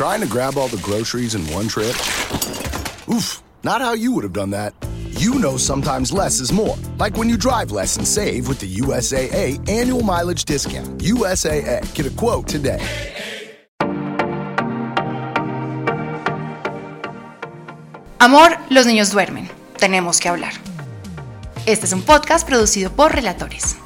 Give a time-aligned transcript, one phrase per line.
[0.00, 1.94] Trying to grab all the groceries in one trip?
[3.14, 4.72] Oof, not how you would have done that.
[5.10, 6.78] You know sometimes less is more.
[6.96, 10.88] Like when you drive less and save with the USAA annual mileage discount.
[11.02, 12.80] USAA, get a quote today.
[18.20, 19.50] Amor, los niños duermen.
[19.76, 20.54] Tenemos que hablar.
[21.66, 23.76] Este es un podcast producido por Relatores.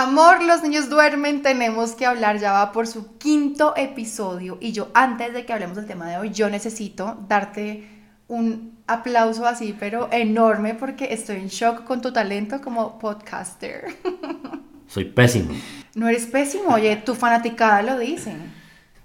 [0.00, 4.88] Amor, los niños duermen, tenemos que hablar, ya va por su quinto episodio y yo
[4.94, 7.86] antes de que hablemos del tema de hoy, yo necesito darte
[8.26, 13.94] un aplauso así, pero enorme porque estoy en shock con tu talento como podcaster.
[14.86, 15.52] Soy pésimo.
[15.94, 18.34] No eres pésimo, oye, tu fanaticada lo dice.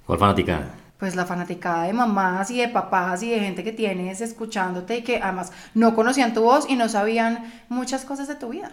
[0.06, 0.76] ¿Cuál fanaticada?
[0.98, 5.02] Pues la fanaticada de mamás y de papás y de gente que tienes escuchándote y
[5.02, 8.72] que además no conocían tu voz y no sabían muchas cosas de tu vida.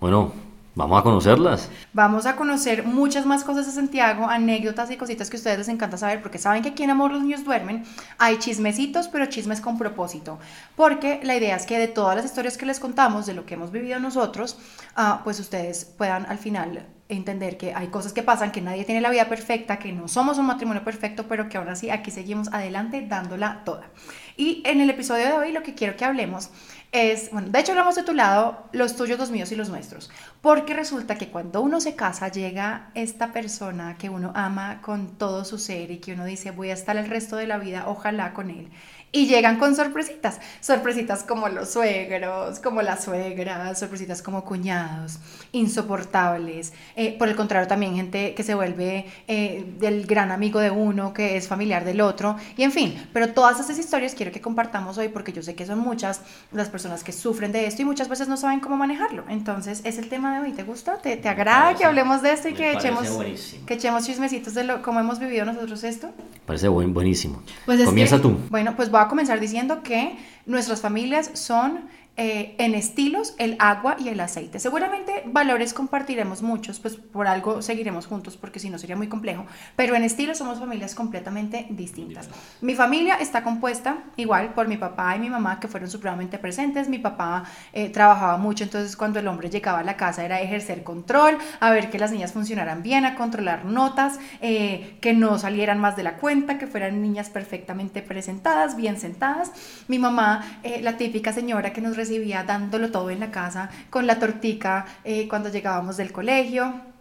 [0.00, 0.32] Bueno,
[0.74, 1.70] vamos a conocerlas.
[1.92, 5.68] Vamos a conocer muchas más cosas de Santiago, anécdotas y cositas que a ustedes les
[5.68, 7.84] encanta saber, porque saben que aquí en Amor los niños duermen
[8.18, 10.38] hay chismecitos, pero chismes con propósito.
[10.76, 13.54] Porque la idea es que de todas las historias que les contamos, de lo que
[13.54, 14.58] hemos vivido nosotros,
[14.96, 19.00] ah, pues ustedes puedan al final entender que hay cosas que pasan, que nadie tiene
[19.00, 22.48] la vida perfecta, que no somos un matrimonio perfecto, pero que aún así aquí seguimos
[22.52, 23.90] adelante dándola toda.
[24.36, 26.50] Y en el episodio de hoy lo que quiero que hablemos
[26.94, 30.12] es, bueno, de hecho hablamos de tu lado, los tuyos, los míos y los nuestros,
[30.40, 35.44] porque resulta que cuando uno se casa llega esta persona que uno ama con todo
[35.44, 38.32] su ser y que uno dice voy a estar el resto de la vida, ojalá
[38.32, 38.70] con él.
[39.16, 45.20] Y llegan con sorpresitas, sorpresitas como los suegros, como las suegras, sorpresitas como cuñados,
[45.52, 46.72] insoportables.
[46.96, 51.12] Eh, por el contrario, también gente que se vuelve eh, del gran amigo de uno,
[51.12, 53.06] que es familiar del otro, y en fin.
[53.12, 56.20] Pero todas esas historias quiero que compartamos hoy porque yo sé que son muchas
[56.52, 59.24] las personas que sufren de esto y muchas veces no saben cómo manejarlo.
[59.28, 60.52] Entonces, es el tema de hoy.
[60.52, 60.98] ¿Te gusta?
[60.98, 63.66] ¿Te, te agrada parece- que hablemos de esto y que echemos, buenísimo.
[63.66, 66.10] que echemos chismecitos de lo, cómo hemos vivido nosotros esto?
[66.46, 67.42] Parece buen, buenísimo.
[67.64, 68.38] Pues es Comienza que- tú.
[68.50, 70.16] Bueno, pues voy a comenzar diciendo que
[70.46, 71.80] nuestras familias son
[72.16, 74.60] eh, en estilos el agua y el aceite.
[74.60, 79.46] Seguramente valores compartiremos muchos, pues por algo seguiremos juntos, porque si no sería muy complejo,
[79.74, 82.28] pero en estilos somos familias completamente distintas.
[82.60, 86.88] Mi familia está compuesta igual por mi papá y mi mamá, que fueron supremamente presentes.
[86.88, 90.84] Mi papá eh, trabajaba mucho, entonces cuando el hombre llegaba a la casa era ejercer
[90.84, 95.80] control, a ver que las niñas funcionaran bien, a controlar notas, eh, que no salieran
[95.80, 99.50] más de la cuenta, que fueran niñas perfectamente presentadas, bien sentadas.
[99.88, 104.06] Mi mamá, eh, la típica señora que nos recibía dándolo todo en la casa, con
[104.06, 106.93] la tortica eh, cuando llegábamos del colegio.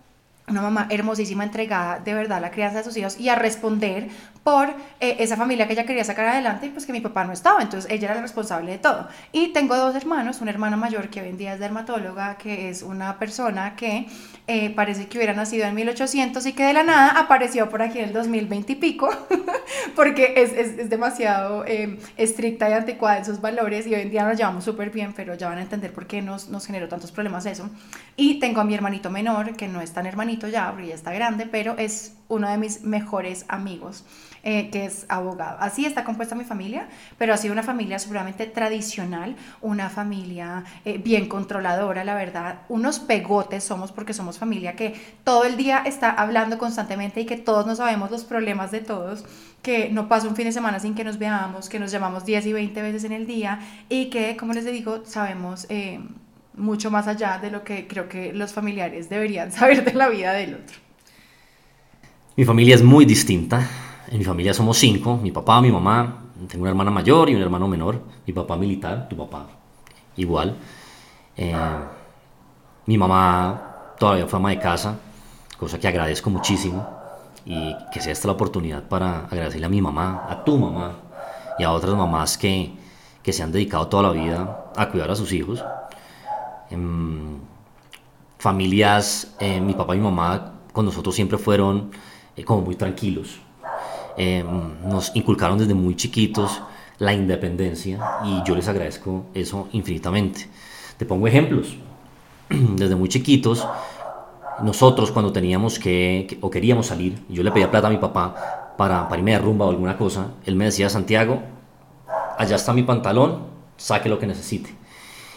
[0.46, 4.10] Una mamá hermosísima, entregada de verdad a la crianza de sus hijos y a responder
[4.44, 4.68] por
[5.00, 7.62] eh, esa familia que ella quería sacar adelante y pues que mi papá no estaba,
[7.62, 9.08] entonces ella era la responsable de todo.
[9.32, 12.84] Y tengo dos hermanos, una hermana mayor que hoy en día es dermatóloga, que es
[12.84, 14.06] una persona que
[14.48, 18.00] eh, parece que hubiera nacido en 1800 y que de la nada apareció por aquí
[18.00, 19.10] en el 2020 y pico,
[19.96, 24.12] porque es, es, es demasiado eh, estricta y anticuada en sus valores y hoy en
[24.12, 26.90] día nos llevamos súper bien, pero ya van a entender por qué nos, nos generó
[26.90, 27.70] tantos problemas eso.
[28.18, 31.12] Y tengo a mi hermanito menor, que no es tan hermanito ya, porque ya está
[31.14, 34.06] grande, pero es uno de mis mejores amigos,
[34.44, 35.58] eh, que es abogado.
[35.60, 40.98] Así está compuesta mi familia, pero ha sido una familia seguramente tradicional, una familia eh,
[40.98, 42.60] bien controladora, la verdad.
[42.70, 47.38] Unos pegotes somos porque somos familia que todo el día está hablando constantemente y que
[47.38, 49.26] todos nos sabemos los problemas de todos,
[49.62, 52.46] que no pasa un fin de semana sin que nos veamos, que nos llamamos 10
[52.48, 55.68] y 20 veces en el día y que, como les digo, sabemos...
[55.70, 56.02] Eh,
[56.56, 60.34] mucho más allá de lo que creo que los familiares deberían saber de la vida
[60.34, 60.78] del otro.
[62.36, 63.68] Mi familia es muy distinta.
[64.10, 65.18] En mi familia somos cinco.
[65.18, 66.20] Mi papá, mi mamá.
[66.48, 68.02] Tengo una hermana mayor y un hermano menor.
[68.26, 69.48] Mi papá militar, tu papá
[70.18, 70.56] igual.
[71.38, 71.56] Eh,
[72.86, 75.00] mi mamá todavía fue ama de casa,
[75.58, 76.88] cosa que agradezco muchísimo.
[77.46, 80.96] Y que sea esta la oportunidad para agradecerle a mi mamá, a tu mamá
[81.60, 82.74] y a otras mamás que,
[83.22, 85.64] que se han dedicado toda la vida a cuidar a sus hijos.
[86.74, 87.38] Em,
[88.40, 91.92] familias, eh, mi papá y mi mamá con nosotros siempre fueron
[92.36, 93.40] eh, como muy tranquilos.
[94.18, 94.44] Eh,
[94.86, 96.62] nos inculcaron desde muy chiquitos
[97.00, 100.50] la independencia y yo les agradezco eso infinitamente.
[100.98, 101.76] Te pongo ejemplos.
[102.50, 103.68] Desde muy chiquitos,
[104.62, 109.08] nosotros cuando teníamos que, o queríamos salir, yo le pedía plata a mi papá para,
[109.08, 111.42] para irme de rumba o alguna cosa, él me decía, Santiago,
[112.38, 113.44] allá está mi pantalón,
[113.78, 114.83] saque lo que necesite.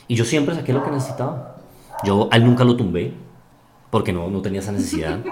[0.09, 1.57] Y yo siempre saqué lo que necesitaba.
[2.05, 3.13] Yo a él nunca lo tumbé,
[3.91, 5.19] porque no, no tenía esa necesidad.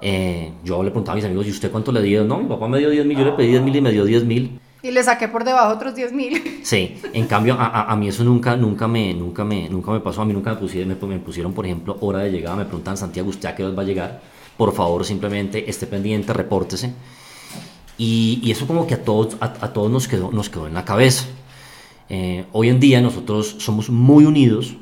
[0.00, 2.22] Eh, yo le preguntaba a mis amigos, ¿y usted cuánto le dio?
[2.22, 4.04] No, mi papá me dio 10 mil, yo le pedí 10 mil y me dio
[4.04, 4.60] 10 mil.
[4.80, 6.60] Y le saqué por debajo otros 10 mil.
[6.62, 9.98] Sí, en cambio a, a, a, mí eso nunca, nunca, me, nunca, me, nunca me
[9.98, 12.64] pasó, a mí nunca me pusieron, me, me pusieron, por ejemplo, hora de llegada, me
[12.64, 14.20] preguntan, Santiago, ¿usted a qué hora va a llegar?
[14.56, 16.92] Por favor, simplemente esté pendiente, repórtese.
[17.96, 20.74] Y, y eso como que a todos, a, a, todos nos, quedó, nos quedó en
[20.74, 21.24] la cabeza.
[22.08, 24.74] Eh, hoy en día nosotros somos muy unidos,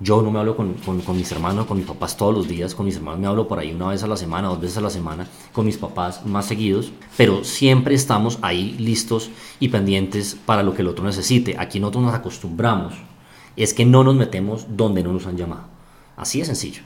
[0.00, 2.74] yo no me hablo con, con, con, mis hermanos, con mis papás todos los días,
[2.74, 4.80] con mis hermanos me hablo por ahí una vez a la semana, dos veces a
[4.80, 9.30] la semana, con mis papás más seguidos, pero siempre estamos ahí listos
[9.60, 11.54] y pendientes para lo que el otro necesite.
[11.56, 12.94] Aquí nosotros nos acostumbramos,
[13.56, 15.66] es que no nos metemos donde no nos han llamado.
[16.16, 16.82] Así de sencillo.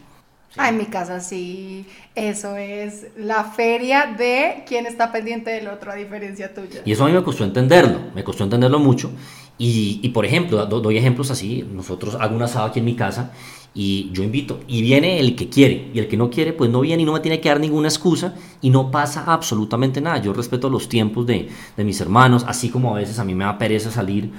[0.59, 1.85] Ah, en mi casa sí,
[2.15, 6.81] eso es la feria de quién está pendiente del otro, a diferencia tuya.
[6.85, 9.11] Y eso a mí me costó entenderlo, me costó entenderlo mucho.
[9.59, 12.95] Y, y por ejemplo, do, doy ejemplos así, nosotros hago un asado aquí en mi
[12.95, 13.33] casa
[13.75, 16.81] y yo invito, y viene el que quiere, y el que no quiere, pues no
[16.81, 20.17] viene y no me tiene que dar ninguna excusa, y no pasa absolutamente nada.
[20.23, 23.45] Yo respeto los tiempos de, de mis hermanos, así como a veces a mí me
[23.45, 24.31] da pereza salir,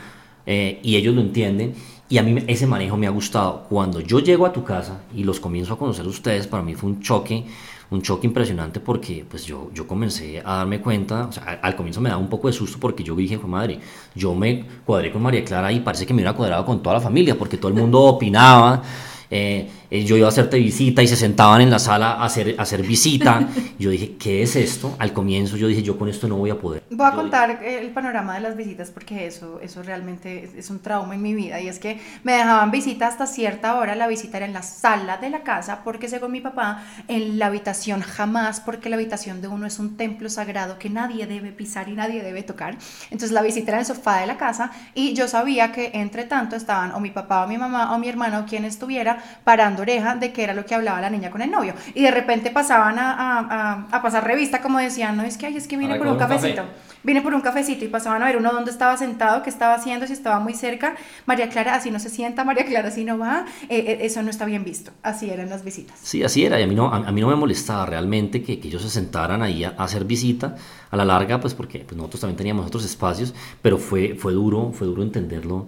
[0.48, 1.76] eh, y ellos lo entienden,
[2.10, 3.66] y a mí ese manejo me ha gustado.
[3.70, 6.74] Cuando yo llego a tu casa y los comienzo a conocer a ustedes, para mí
[6.74, 7.46] fue un choque,
[7.90, 12.02] un choque impresionante porque pues yo, yo comencé a darme cuenta, o sea, al, comienzo
[12.02, 13.80] me daba un poco de susto porque yo dije, fue madre,
[14.14, 17.02] yo me cuadré con María Clara y parece que me hubiera cuadrado con toda la
[17.02, 18.82] familia porque todo el mundo opinaba.
[19.30, 22.64] Eh, yo iba a hacerte visita y se sentaban en la sala a hacer, a
[22.64, 23.48] hacer visita.
[23.80, 24.96] Yo dije, ¿qué es esto?
[24.98, 26.82] Al comienzo yo dije, yo con esto no voy a poder.
[26.90, 30.70] Voy a yo contar el panorama de las visitas porque eso, eso realmente es, es,
[30.72, 34.08] un trauma en mi vida y es que me dejaban visita hasta cierta hora, la
[34.08, 38.02] visita era en la sala de la casa porque según mi papá, en la habitación
[38.02, 41.94] jamás, porque la habitación de uno es un templo sagrado que nadie debe pisar y
[41.94, 42.78] nadie debe tocar.
[43.12, 46.24] Entonces la visita era en el sofá de la casa y yo sabía que entre
[46.24, 50.16] tanto estaban o mi papá o mi mamá o mi hermano quien estuviera parando oreja
[50.16, 51.74] de qué era lo que hablaba la niña con el novio.
[51.94, 55.48] Y de repente pasaban a, a, a, a pasar revista como decían, no es que,
[55.48, 56.64] ay, es que viene por un cafecito.
[56.64, 56.88] Café.
[57.04, 60.08] Vine por un cafecito y pasaban a ver uno dónde estaba sentado, qué estaba haciendo,
[60.08, 60.96] si estaba muy cerca.
[61.26, 63.46] María Clara, así no se sienta, María Clara, así no va.
[63.70, 64.92] Eh, eh, eso no está bien visto.
[65.04, 65.98] Así eran las visitas.
[66.02, 66.60] Sí, así era.
[66.60, 69.42] Y a mí no, a, mí no me molestaba realmente que, que ellos se sentaran
[69.42, 70.56] ahí a, a, hacer visita.
[70.90, 74.72] A la larga, pues porque pues nosotros también teníamos otros espacios, pero fue, fue duro,
[74.74, 75.68] fue duro entenderlo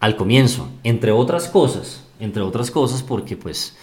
[0.00, 0.68] al comienzo.
[0.84, 3.76] Entre otras cosas, entre otras cosas porque pues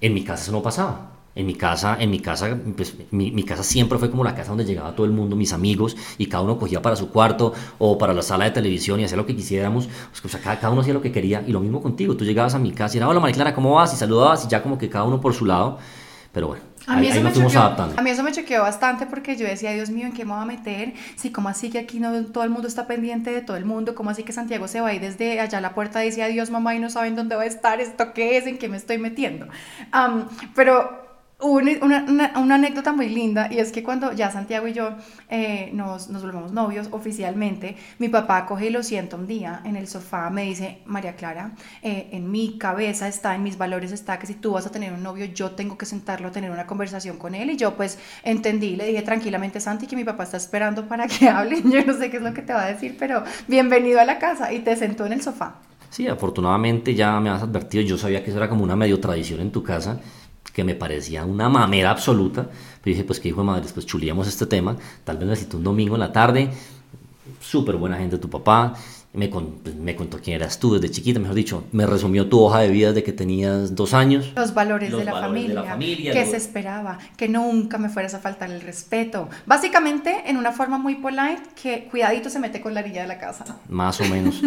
[0.00, 1.12] en mi casa eso no pasaba.
[1.32, 4.64] En mi casa, en mi casa, pues, mi, casa siempre fue como la casa donde
[4.64, 8.12] llegaba todo el mundo, mis amigos, y cada uno cogía para su cuarto o para
[8.12, 9.88] la sala de televisión y hacía lo que quisiéramos.
[10.24, 12.16] O sea, cada, cada, uno hacía lo que quería y lo mismo contigo.
[12.16, 13.94] Tú llegabas a mi casa y era, hola María ¿cómo vas?
[13.94, 15.78] Y saludabas y ya como que cada uno por su lado.
[16.32, 17.98] Pero bueno, a mí, ahí, ahí nos fuimos adaptando.
[17.98, 20.42] a mí eso me choqueó bastante porque yo decía, Dios mío, ¿en qué me voy
[20.42, 20.94] a meter?
[21.16, 23.94] Si, ¿cómo así que aquí no todo el mundo está pendiente de todo el mundo?
[23.94, 26.50] ¿Cómo así que Santiago se va a ir desde allá a la puerta dice, adiós
[26.50, 27.80] mamá, y no saben dónde va a estar?
[27.80, 28.46] ¿Esto qué es?
[28.46, 29.46] ¿En qué me estoy metiendo?
[29.94, 30.24] Um,
[30.54, 31.09] pero
[31.42, 34.90] una, una, anécdota muy linda y es que cuando ya Santiago y yo
[35.28, 39.76] eh, nos, nos volvemos novios oficialmente, mi papá coge y lo sienta un día en
[39.76, 41.52] el sofá, me dice, María Clara,
[41.82, 44.92] eh, en mi cabeza está, en mis valores está que si tú vas a tener
[44.92, 48.76] un novio, yo tengo que sentarlo tener una conversación con él y yo pues entendí,
[48.76, 52.10] le dije tranquilamente Santi que mi papá está esperando para que hable, yo no sé
[52.10, 54.76] qué es lo que te va a decir, pero bienvenido a la casa y te
[54.76, 55.56] sentó en el sofá.
[55.88, 59.40] Sí, afortunadamente ya me has advertido, yo sabía que eso era como una medio tradición
[59.40, 59.98] en tu casa
[60.52, 62.48] que me parecía una mamera absoluta.
[62.82, 64.76] Pero dije, pues que hijo de madre, pues chulíamos este tema.
[65.04, 66.50] Tal vez necesito un domingo en la tarde.
[67.40, 68.74] Súper buena gente tu papá.
[69.12, 72.38] Me, con, pues, me, contó quién eras tú desde chiquita, mejor dicho, me resumió tu
[72.38, 74.32] hoja de vida de que tenías dos años.
[74.36, 76.30] Los valores, Los de, la valores familia, de la familia, que lo...
[76.30, 79.28] se esperaba, que nunca me fueras a faltar el respeto.
[79.46, 83.18] Básicamente, en una forma muy polite, que cuidadito se mete con la orilla de la
[83.18, 83.44] casa.
[83.68, 84.40] Más o menos.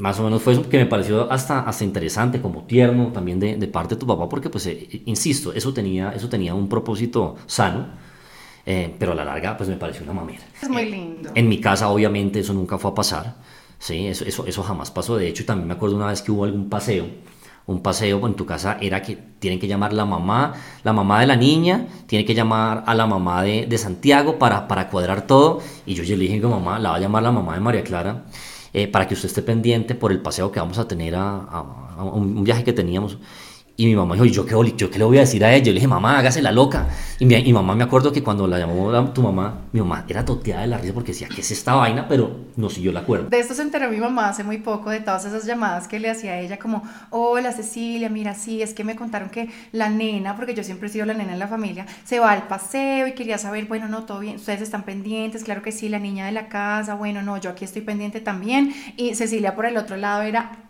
[0.00, 3.56] Más o menos fue eso que me pareció hasta, hasta interesante, como tierno también de,
[3.56, 7.36] de parte de tu papá, porque pues, eh, insisto, eso tenía, eso tenía un propósito
[7.46, 7.86] sano,
[8.66, 10.42] eh, pero a la larga pues me pareció una mamera.
[10.60, 11.30] Es muy lindo.
[11.34, 13.36] En mi casa obviamente eso nunca fue a pasar,
[13.78, 14.06] ¿sí?
[14.06, 16.68] eso, eso, eso jamás pasó, de hecho también me acuerdo una vez que hubo algún
[16.68, 17.06] paseo,
[17.66, 21.26] un paseo en tu casa era que tienen que llamar la mamá, la mamá de
[21.26, 25.60] la niña, tiene que llamar a la mamá de, de Santiago para, para cuadrar todo,
[25.84, 27.84] y yo ya le dije que mamá, la va a llamar la mamá de María
[27.84, 28.24] Clara,
[28.72, 31.64] eh, para que usted esté pendiente por el paseo que vamos a tener a,
[32.12, 33.18] un, viaje que teníamos.
[33.80, 35.66] Y mi mamá dijo, ¿y yo qué, yo qué le voy a decir a ella?
[35.66, 36.88] Yo le dije, mamá, hágase la loca.
[37.20, 40.62] Y mi, mamá me acuerdo que cuando la llamó tu mamá, mi mamá era toteada
[40.62, 42.08] de la risa porque decía, ¿qué es esta vaina?
[42.08, 43.28] Pero no siguió la cuerda.
[43.28, 46.10] De esto se enteró mi mamá hace muy poco, de todas esas llamadas que le
[46.10, 50.34] hacía a ella, como, hola Cecilia, mira, sí, es que me contaron que la nena,
[50.34, 53.12] porque yo siempre he sido la nena en la familia, se va al paseo y
[53.12, 56.32] quería saber, bueno, no, todo bien, ustedes están pendientes, claro que sí, la niña de
[56.32, 58.74] la casa, bueno, no, yo aquí estoy pendiente también.
[58.96, 60.67] Y Cecilia por el otro lado era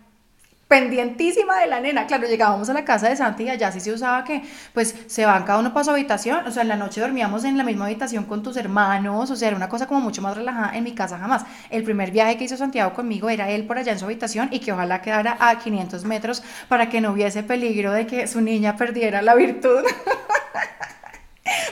[0.69, 2.07] pendientísima de la nena.
[2.07, 4.43] Claro, llegábamos a la casa de Santi y allá sí se usaba que,
[4.75, 6.47] pues, se van cada uno para su habitación.
[6.47, 9.31] O sea, en la noche dormíamos en la misma habitación con tus hermanos.
[9.31, 10.77] O sea, era una cosa como mucho más relajada.
[10.77, 11.45] En mi casa jamás.
[11.71, 14.61] El primer viaje que hizo Santiago conmigo era él por allá en su habitación y
[14.61, 18.77] que ojalá quedara a 500 metros para que no hubiese peligro de que su niña
[18.77, 19.83] perdiera la virtud.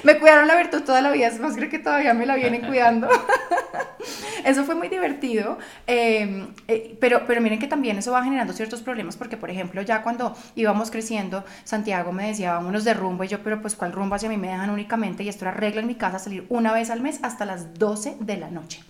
[0.06, 2.64] me cuidaron la virtud toda la vida, es más, creo que todavía me la vienen
[2.64, 3.08] cuidando.
[4.44, 5.58] eso fue muy divertido,
[5.88, 9.82] em, eh, pero, pero miren que también eso va generando ciertos problemas, porque por ejemplo,
[9.82, 13.92] ya cuando íbamos creciendo, Santiago me decía, vámonos de rumbo, y yo, pero pues, ¿cuál
[13.92, 14.16] rumbo?
[14.16, 16.72] Si a mí me dejan únicamente, y esto era regla en mi casa, salir una
[16.72, 18.84] vez al mes hasta las 12 de la noche.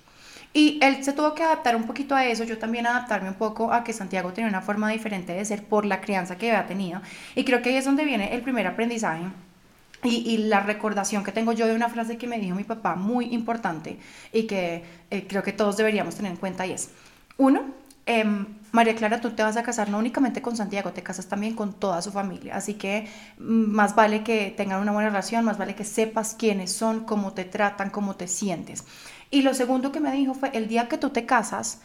[0.52, 3.72] Y él se tuvo que adaptar un poquito a eso, yo también adaptarme un poco
[3.72, 7.00] a que Santiago tenía una forma diferente de ser por la crianza que había tenido.
[7.34, 9.24] Y creo que ahí es donde viene el primer aprendizaje
[10.02, 13.26] y, la recordación que tengo yo de una frase que me dijo mi papá muy
[13.34, 13.98] importante
[14.32, 16.90] y que eh, creo que todos deberíamos tener en cuenta y es,
[17.38, 17.62] uno,
[18.06, 21.54] em, María Clara, tú te vas a casar no únicamente con Santiago, te casas también
[21.54, 25.58] con toda su familia, así que mm, más vale que tengan una buena relación, más
[25.58, 28.84] vale que sepas quiénes son, cómo te tratan, cómo te sientes.
[29.30, 31.80] Y lo segundo que me dijo fue, el día que tú te casas,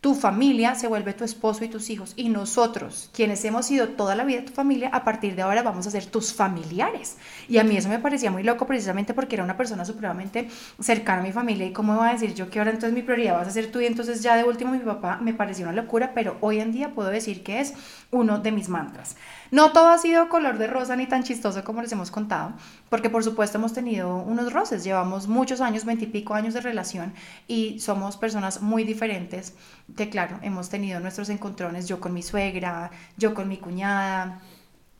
[0.00, 2.12] tu familia se vuelve tu esposo y tus hijos.
[2.14, 5.86] Y nosotros, quienes hemos sido toda la vida tu familia, a partir de ahora vamos
[5.86, 7.16] a ser tus familiares.
[7.48, 10.48] Y a mí eso me parecía muy loco precisamente porque era una persona supremamente
[10.80, 11.66] cercana a mi familia.
[11.66, 13.80] ¿Y cómo iba a decir yo que ahora entonces mi prioridad vas a ser tú?
[13.80, 16.94] Y entonces ya de último mi papá me pareció una locura, pero hoy en día
[16.94, 17.74] puedo decir que es
[18.12, 19.16] uno de mis mantras.
[19.50, 22.52] No todo ha sido color de rosa ni tan chistoso como les hemos contado,
[22.90, 27.14] porque por supuesto hemos tenido unos roces, llevamos muchos años, veintipico años de relación
[27.46, 29.54] y somos personas muy diferentes,
[29.96, 34.40] que claro, hemos tenido nuestros encontrones, yo con mi suegra, yo con mi cuñada,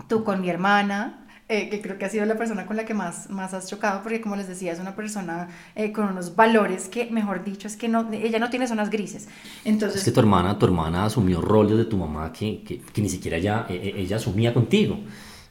[0.09, 2.93] tú con mi hermana, eh, que creo que ha sido la persona con la que
[2.93, 6.89] más, más has chocado, porque como les decía, es una persona eh, con unos valores
[6.89, 9.29] que, mejor dicho, es que no, ella no tiene zonas grises.
[9.65, 13.01] Entonces, es que tu hermana, tu hermana asumió roles de tu mamá que, que, que
[13.01, 14.99] ni siquiera ella, e, e, ella asumía contigo.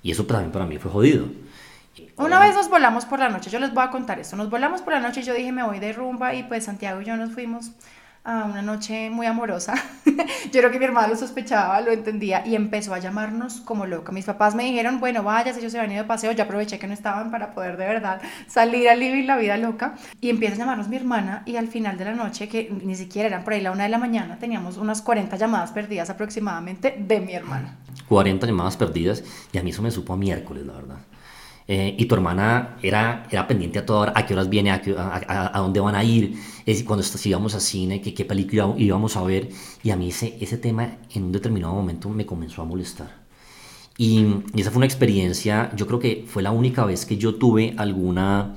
[0.04, 1.26] Y eso también para mí fue jodido.
[2.18, 4.82] Una vez nos volamos por la noche, yo les voy a contar esto, nos volamos
[4.82, 7.16] por la noche y yo dije me voy de rumba y pues Santiago y yo
[7.16, 7.72] nos fuimos
[8.28, 9.74] a una noche muy amorosa.
[10.06, 14.12] Yo creo que mi hermano lo sospechaba, lo entendía y empezó a llamarnos como loca.
[14.12, 16.78] Mis papás me dijeron, bueno, vaya, si ellos se habían ido de paseo, yo aproveché
[16.78, 19.96] que no estaban para poder de verdad salir a vivir la vida loca.
[20.20, 23.30] Y empieza a llamarnos mi hermana y al final de la noche, que ni siquiera
[23.30, 27.22] eran por ahí la una de la mañana, teníamos unas 40 llamadas perdidas aproximadamente de
[27.22, 27.78] mi hermana.
[28.10, 30.98] 40 llamadas perdidas y a mí eso me supo a miércoles, la verdad.
[31.70, 34.82] Eh, y tu hermana era, era pendiente a toda hora, a qué horas viene, a,
[35.54, 39.24] a, dónde van a ir, es, cuando íbamos a cine, qué, qué película íbamos a
[39.24, 39.50] ver.
[39.84, 43.26] Y a mí ese, ese tema en un determinado momento me comenzó a molestar.
[43.98, 44.20] Y,
[44.54, 47.74] y, esa fue una experiencia, yo creo que fue la única vez que yo tuve
[47.78, 48.56] alguna,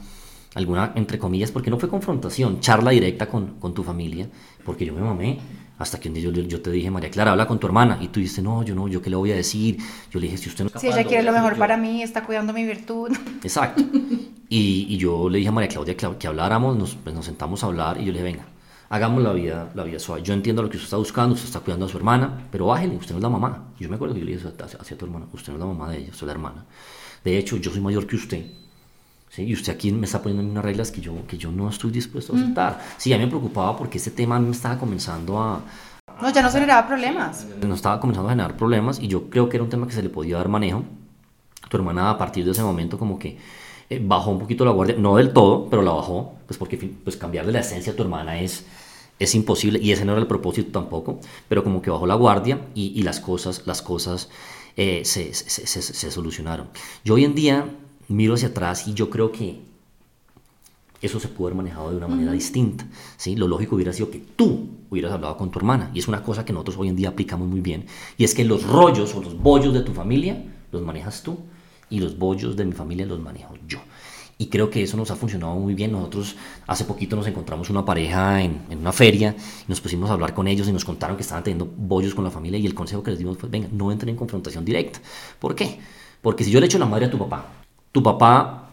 [0.55, 4.29] alguna entre comillas, porque no fue confrontación, charla directa con, con tu familia,
[4.65, 5.39] porque yo me mamé
[5.81, 7.97] hasta que un día yo, te dije, María Clara, habla con tu hermana.
[8.03, 9.79] Y tú dices, no, yo no, yo qué le voy a decir.
[10.11, 12.53] Yo le dije, si usted no Si ella quiere lo mejor para mí, está cuidando
[12.53, 13.11] mi virtud.
[13.43, 13.83] Exacto.
[14.51, 17.69] Y, y, yo le dije a María Claudia que, habláramos, nos, pues nos sentamos a
[17.69, 18.45] hablar y yo le dije, venga,
[18.91, 20.23] hagamos la vida, la vida suave.
[20.23, 22.97] Yo entiendo lo que usted está buscando, usted está cuidando a su hermana, pero bájele,
[22.97, 23.73] usted no es la mamá.
[23.79, 25.91] Yo me acuerdo que yo le dije hacia, tu hermana, usted no es la mamá
[25.91, 26.67] de ella, soy la hermana.
[27.25, 28.45] De hecho, yo soy mayor que usted.
[29.31, 29.45] ¿Sí?
[29.45, 32.35] Y usted aquí me está poniendo unas reglas que yo, que yo no estoy dispuesto
[32.35, 32.81] a aceptar.
[32.99, 35.63] Sí, a mí me preocupaba porque ese tema me estaba comenzando a,
[36.21, 37.47] no, ya no generaba problemas.
[37.67, 40.03] No estaba comenzando a generar problemas y yo creo que era un tema que se
[40.03, 40.85] le podía dar manejo.
[41.69, 43.39] Tu hermana a partir de ese momento como que
[43.89, 47.17] eh, bajó un poquito la guardia, no del todo, pero la bajó, pues porque pues
[47.17, 48.67] cambiarle la esencia a tu hermana es,
[49.19, 52.61] es imposible y ese no era el propósito tampoco, pero como que bajó la guardia
[52.75, 54.29] y, y las cosas, las cosas
[54.77, 56.69] eh, se, se, se, se solucionaron.
[57.05, 57.67] Yo hoy en día
[58.13, 59.61] miro hacia atrás y yo creo que
[61.03, 62.87] eso se pudo haber manejado de una manera distinta.
[63.17, 63.37] ¿sí?
[63.37, 65.91] Lo lógico hubiera sido que tú hubieras hablado con tu hermana.
[65.95, 67.87] Y es una cosa que nosotros hoy en día aplicamos muy bien.
[68.19, 71.39] Y es que los rollos o los bollos de tu familia los manejas tú
[71.89, 73.79] y los bollos de mi familia los manejo yo.
[74.37, 75.93] Y creo que eso nos ha funcionado muy bien.
[75.93, 76.37] Nosotros
[76.67, 80.33] hace poquito nos encontramos una pareja en, en, una feria y nos pusimos a hablar
[80.33, 83.03] con ellos y nos contaron que estaban teniendo bollos con la familia y el consejo
[83.03, 85.01] que les dimos fue, venga, no entren en confrontación directa.
[85.39, 85.79] ¿Por qué?
[86.23, 87.60] Porque si yo le echo la madre a tu papá,
[87.93, 88.69] tu papá,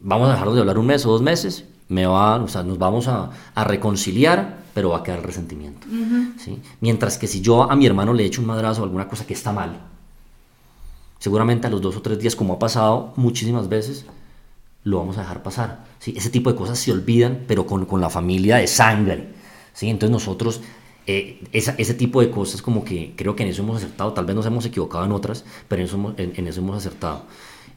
[0.00, 2.78] vamos a dejarlo de hablar un mes o dos meses me va, o sea, nos
[2.78, 5.86] vamos a, a, reconciliar, pero va a quedar resentimiento.
[6.38, 6.58] ¿sí?
[6.80, 9.34] Mientras que si yo a mi hermano le echo un madrazo o alguna cosa que
[9.34, 9.78] está mal,
[11.22, 14.06] Seguramente a los dos o tres días, como ha pasado muchísimas veces,
[14.82, 15.84] lo vamos a dejar pasar.
[16.00, 16.14] ¿sí?
[16.16, 19.28] Ese tipo de cosas se olvidan, pero con, con la familia de sangre.
[19.72, 19.88] ¿sí?
[19.88, 20.62] Entonces nosotros,
[21.06, 24.24] eh, esa, ese tipo de cosas como que creo que en eso hemos acertado, tal
[24.24, 27.22] vez nos hemos equivocado en otras, pero en eso, en, en eso hemos acertado.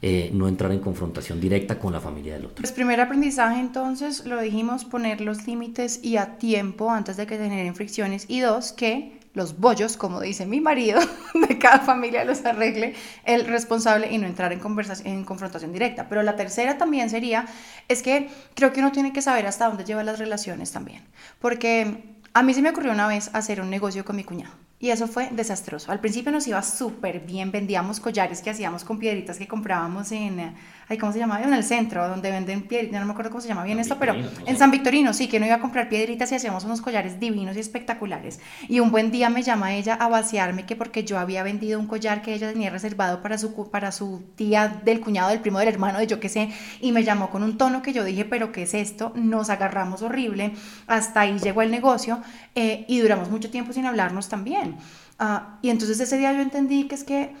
[0.02, 2.56] Eh, no entrar en confrontación directa con la familia del otro.
[2.56, 7.38] Pues primer aprendizaje entonces, lo dijimos, poner los límites y a tiempo antes de que
[7.38, 8.26] generen fricciones.
[8.28, 10.98] Y dos, que los bollos, como dice mi marido,
[11.48, 14.60] de cada familia los arregle el responsable y no entrar en,
[15.04, 16.08] en confrontación directa.
[16.08, 17.46] Pero la tercera también sería,
[17.88, 21.02] es que creo que uno tiene que saber hasta dónde lleva las relaciones también.
[21.38, 24.54] Porque a mí se me ocurrió una vez hacer un negocio con mi cuñado.
[24.78, 25.90] Y eso fue desastroso.
[25.90, 30.54] Al principio nos iba súper bien, vendíamos collares que hacíamos con piedritas que comprábamos en,
[30.88, 31.42] ay, ¿cómo se llama?
[31.42, 34.14] En el centro, donde venden piedritas, no me acuerdo cómo se llama bien esto, pero
[34.14, 37.56] en San Victorino, sí, que no iba a comprar piedritas y hacíamos unos collares divinos
[37.56, 38.38] y espectaculares.
[38.68, 41.86] Y un buen día me llama ella a vaciarme que porque yo había vendido un
[41.86, 45.68] collar que ella tenía reservado para su, para su tía del cuñado, del primo, del
[45.68, 46.50] hermano, de yo qué sé,
[46.82, 49.12] y me llamó con un tono que yo dije, pero ¿qué es esto?
[49.14, 50.52] Nos agarramos horrible,
[50.86, 52.20] hasta ahí llegó el negocio
[52.54, 54.65] eh, y duramos mucho tiempo sin hablarnos también.
[55.20, 57.34] Uh, y entonces ese día yo entendí que es que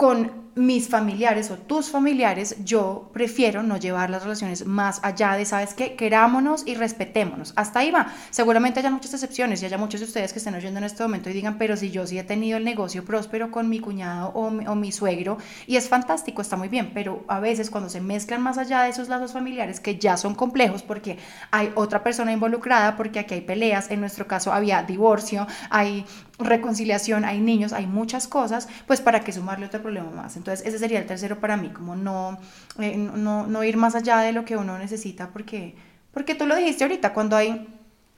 [0.00, 5.44] con mis familiares o tus familiares, yo prefiero no llevar las relaciones más allá de,
[5.44, 5.94] ¿sabes qué?
[5.94, 7.52] Querámonos y respetémonos.
[7.54, 8.12] Hasta ahí va.
[8.30, 11.30] Seguramente haya muchas excepciones y haya muchos de ustedes que estén oyendo en este momento
[11.30, 14.50] y digan, pero si yo sí he tenido el negocio próspero con mi cuñado o
[14.50, 15.36] mi, o mi suegro
[15.66, 18.90] y es fantástico, está muy bien, pero a veces cuando se mezclan más allá de
[18.90, 21.18] esos lazos familiares que ya son complejos porque
[21.50, 26.06] hay otra persona involucrada, porque aquí hay peleas, en nuestro caso había divorcio, hay
[26.44, 30.36] reconciliación, hay niños, hay muchas cosas, pues para que sumarle otro problema más.
[30.36, 32.38] Entonces, ese sería el tercero para mí, como no,
[32.78, 35.74] eh, no, no, ir más allá de lo que uno necesita, porque,
[36.12, 37.68] porque tú lo dijiste ahorita, cuando hay,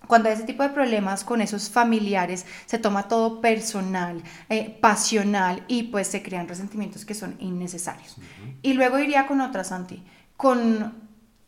[0.07, 5.65] cuando hay ese tipo de problemas con esos familiares, se toma todo personal, eh, pasional
[5.69, 8.19] y pues se crean resentimientos que son innecesarios.
[8.19, 8.57] Uh -huh.
[8.63, 10.03] Y luego iría con otra, Santi,
[10.37, 10.93] con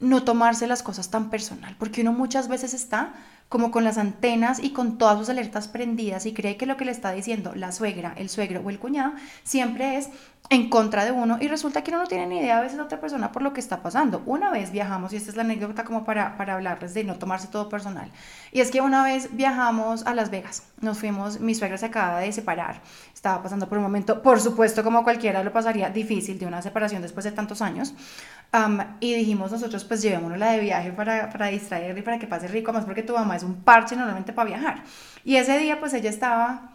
[0.01, 3.15] no tomarse las cosas tan personal, porque uno muchas veces está
[3.49, 6.85] como con las antenas y con todas sus alertas prendidas y cree que lo que
[6.85, 9.13] le está diciendo la suegra, el suegro o el cuñado
[9.45, 10.11] siempre es
[10.51, 12.83] en contra de uno y resulta que uno no tiene ni idea a veces de
[12.83, 14.23] otra persona por lo que está pasando.
[14.27, 17.49] Una vez viajamos, y esta es la anécdota como para, para hablarles de no tomarse
[17.49, 18.11] todo personal,
[18.53, 22.19] y es que una vez viajamos a Las Vegas, nos fuimos, mi suegra se acaba
[22.21, 22.83] de separar,
[23.15, 27.01] estaba pasando por un momento, por supuesto como cualquiera lo pasaría difícil de una separación
[27.01, 27.95] después de tantos años,
[28.55, 32.27] um, y dijimos nosotros pues llevémonos la de viaje para, para distraerle y para que
[32.27, 34.85] pase rico, más porque tu mamá es un parche normalmente para viajar.
[35.25, 36.74] Y ese día pues ella estaba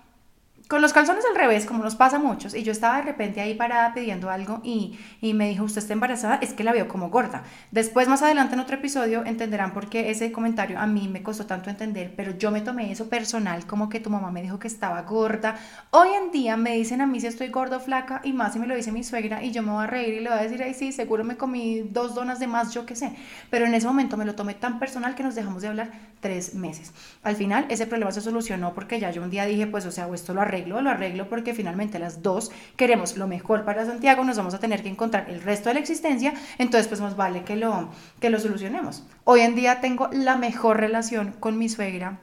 [0.70, 3.42] con los calzones al revés, como nos pasa a muchos, y yo estaba de repente
[3.42, 6.88] ahí parada pidiendo algo y, y, me dijo, usted está embarazada, es que la veo
[6.88, 7.42] como gorda.
[7.72, 11.48] Después, más adelante en otro episodio, entenderán por qué ese comentario a mí me costó
[11.48, 14.68] tanto entender, pero yo me tomé eso personal, como que tu mamá me dijo que
[14.68, 15.56] estaba gorda.
[15.90, 18.60] Hoy en día me dicen a mí si estoy gorda o flaca, y más si
[18.60, 20.44] me lo dice mi suegra, y yo me voy a reír y le voy a
[20.44, 23.16] decir, ay sí, seguro me comí dos donas de más, yo qué sé.
[23.50, 26.54] Pero en ese momento me lo tomé tan personal que nos dejamos de hablar tres
[26.54, 26.94] meses.
[27.24, 30.06] Al final, ese problema se solucionó porque ya yo un día dije, pues, o sea,
[30.06, 34.24] o esto lo arreglo lo arreglo porque finalmente las dos queremos lo mejor para Santiago,
[34.24, 37.44] nos vamos a tener que encontrar el resto de la existencia, entonces pues más vale
[37.44, 39.04] que lo, que lo solucionemos.
[39.24, 42.20] Hoy en día tengo la mejor relación con mi suegra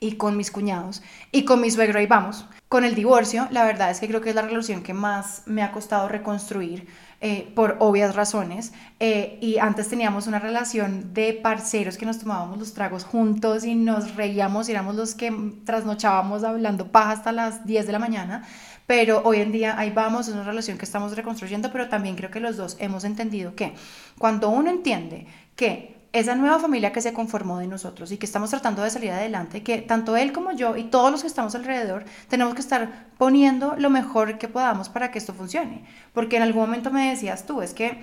[0.00, 2.46] y con mis cuñados y con mi suegro ahí vamos.
[2.68, 5.62] Con el divorcio, la verdad es que creo que es la relación que más me
[5.62, 6.88] ha costado reconstruir
[7.26, 8.74] eh, por obvias razones.
[9.00, 13.74] Eh, y antes teníamos una relación de parceros que nos tomábamos los tragos juntos y
[13.74, 15.32] nos reíamos y éramos los que
[15.64, 18.46] trasnochábamos hablando paja hasta las 10 de la mañana.
[18.86, 22.30] Pero hoy en día ahí vamos, es una relación que estamos reconstruyendo, pero también creo
[22.30, 23.72] que los dos hemos entendido que
[24.18, 28.48] cuando uno entiende que esa nueva familia que se conformó de nosotros y que estamos
[28.48, 32.04] tratando de salir adelante, que tanto él como yo y todos los que estamos alrededor
[32.28, 35.84] tenemos que estar poniendo lo mejor que podamos para que esto funcione.
[36.12, 38.00] Porque en algún momento me decías tú, es que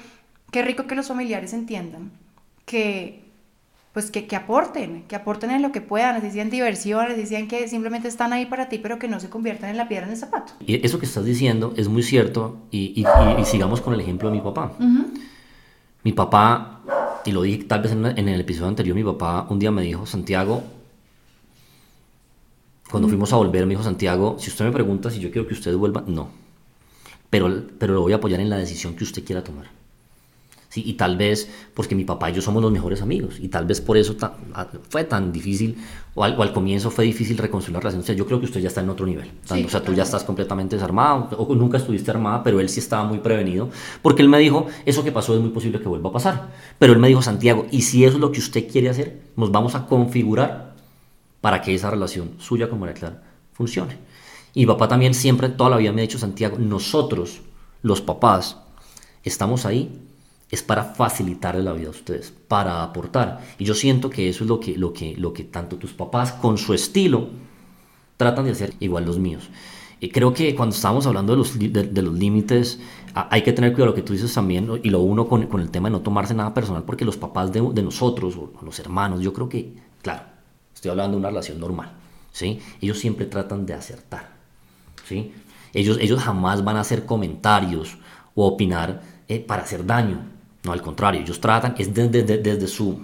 [0.51, 2.11] qué rico que los familiares entiendan
[2.65, 3.23] que
[3.93, 7.47] pues que, que aporten, que aporten en lo que puedan, les decían diversión, les decían
[7.47, 10.11] que simplemente están ahí para ti, pero que no se conviertan en la piedra en
[10.11, 10.53] el zapato.
[10.65, 14.01] Y eso que estás diciendo es muy cierto y, y, y, y sigamos con el
[14.01, 14.73] ejemplo de mi papá.
[14.79, 15.05] Uh -huh.
[16.03, 16.81] Mi papá
[17.25, 19.81] y lo dije tal vez en, en, el episodio anterior, mi papá un día me
[19.81, 20.63] dijo, Santiago,
[22.89, 25.53] cuando fuimos a volver, me dijo, Santiago, si usted me pregunta si yo quiero que
[25.53, 26.29] usted vuelva, no.
[27.29, 29.80] Pero, pero lo voy a apoyar en la decisión que usted quiera tomar.
[30.71, 33.65] Sí, y tal vez porque mi papá y yo somos los mejores amigos, y tal
[33.65, 34.37] vez por eso ta,
[34.87, 35.75] fue tan difícil,
[36.15, 38.03] o al, o al, comienzo fue difícil reconciliar la relación.
[38.03, 39.29] O sea, yo creo que usted ya está en otro nivel.
[39.43, 42.79] Sí, o sea, tú ya estás completamente desarmado, o nunca estuviste armada, pero él sí
[42.79, 43.69] estaba muy prevenido,
[44.01, 46.53] porque él me dijo, eso que pasó es muy posible que vuelva a pasar.
[46.79, 49.51] Pero él me dijo, Santiago, y si eso es lo que usted quiere hacer, nos
[49.51, 50.75] vamos a configurar
[51.41, 53.97] para que esa relación suya con María Clara funcione.
[54.53, 57.41] Y mi papá también siempre, toda la vida me ha dicho, Santiago, nosotros
[57.81, 58.55] los papás
[59.25, 60.07] estamos ahí
[60.51, 63.39] es para facilitarle la vida a ustedes, para aportar.
[63.57, 66.33] Y yo siento que eso es lo que, lo que, lo que tanto tus papás
[66.33, 67.29] con su estilo
[68.17, 69.49] tratan de hacer, igual los míos.
[70.01, 72.79] Y creo que cuando estamos hablando de los, de, los límites,
[73.13, 75.69] hay que tener cuidado lo que tú dices también, y lo uno con, con, el
[75.69, 79.31] tema de no tomarse nada personal, porque los papás de, de nosotros, los hermanos, yo
[79.31, 80.23] creo que, claro,
[80.73, 81.93] estoy hablando de una relación normal,
[82.31, 82.59] ¿sí?
[82.81, 84.31] Ellos siempre tratan de acertar,
[85.07, 85.33] ¿sí?
[85.73, 87.97] Ellos, ellos jamás van a hacer comentarios
[88.33, 90.30] o opinar eh, para hacer daño,
[90.63, 92.99] no, al contrario, ellos tratan, es desde, desde, su,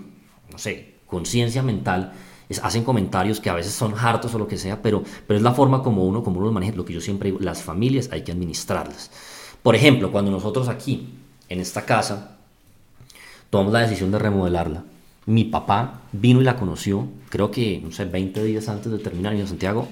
[0.52, 2.14] no sé, conciencia mental,
[2.62, 5.54] hacen comentarios que a veces son hartos o lo que sea, pero, pero es la
[5.54, 8.32] forma como uno, como uno maneja, lo que yo siempre digo, las familias hay que
[8.32, 9.12] administrarlas.
[9.64, 11.10] Por ejemplo, cuando nosotros aquí,
[11.50, 12.38] en esta casa,
[13.50, 14.84] tomamos la decisión de remodelarla,
[15.26, 19.36] mi papá vino y la conoció, creo que, no sé, 20 días antes de terminar,
[19.36, 19.88] y Santiago,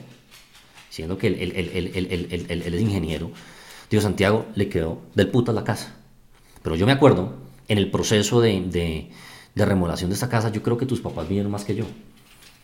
[0.89, 3.31] siendo que él, él, es ingeniero,
[3.89, 5.95] digo, Santiago le quedó del puta la casa.
[6.61, 9.09] Pero yo me acuerdo en el proceso de, de,
[9.53, 11.85] de, remodelación de esta casa, yo creo que tus papás vinieron más que yo.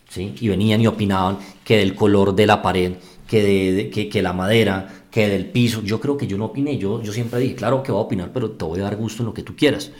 [0.08, 0.34] ¿sí?
[0.40, 2.94] Y venían y opinaban que del color de la pared,
[3.26, 5.82] que, de, que, que, la madera, que del piso.
[5.82, 8.30] Yo creo que yo no opiné, yo, yo siempre dije, claro que voy a opinar,
[8.32, 9.90] pero te voy a dar gusto en lo que tú quieras.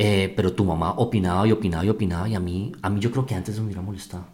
[0.00, 3.10] Eh, pero tu mamá opinaba y opinaba y opinaba y a mí, a mí yo
[3.10, 4.26] creo que antes me hubiera molestado.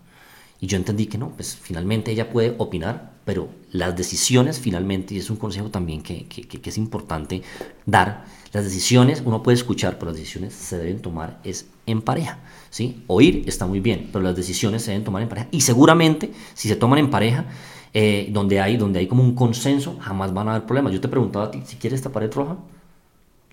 [0.64, 5.18] Y yo entendí que no, pues finalmente ella puede opinar, pero las decisiones finalmente, y
[5.18, 7.42] es un consejo también que, que, que es importante
[7.84, 12.38] dar, las decisiones uno puede escuchar, pero las decisiones se deben tomar es en pareja.
[12.70, 13.04] ¿sí?
[13.08, 15.48] Oír está muy bien, pero las decisiones se deben tomar en pareja.
[15.50, 17.44] Y seguramente, si se toman en pareja,
[17.92, 20.94] eh, donde, hay, donde hay como un consenso, jamás van a haber problemas.
[20.94, 22.56] Yo te preguntaba a ti, si quieres esta pared roja,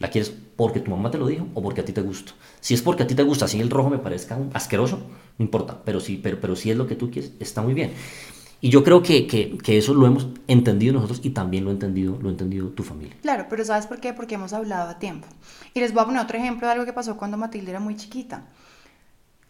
[0.02, 2.34] ¿la quieres porque tu mamá te lo dijo o porque a ti te gusta?
[2.60, 4.98] Si es porque a ti te gusta, si el rojo me parezca asqueroso,
[5.38, 7.92] no importa, pero, sí, pero, pero si es lo que tú quieres, está muy bien.
[8.64, 11.74] Y yo creo que, que, que, eso lo hemos entendido nosotros y también lo ha
[11.74, 13.16] entendido, lo entendido tu familia.
[13.22, 14.14] Claro, pero ¿sabes por qué?
[14.14, 15.28] Porque hemos hablado a tiempo.
[15.74, 17.96] Y les voy a poner otro ejemplo de algo que pasó cuando Matilde era muy
[17.96, 18.46] chiquita.